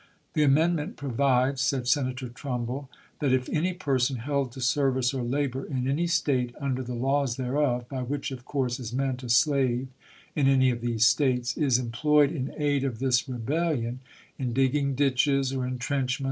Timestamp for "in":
5.63-5.87, 10.35-10.47, 12.31-12.51, 14.39-14.53